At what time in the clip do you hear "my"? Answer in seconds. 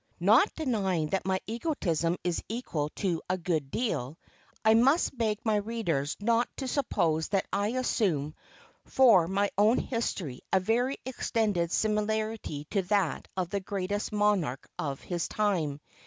1.27-1.39, 5.43-5.57, 9.27-9.51